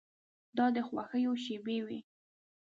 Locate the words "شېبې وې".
1.43-1.99